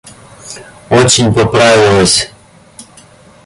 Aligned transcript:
Очень 0.89 1.31
поправилась. 1.31 2.31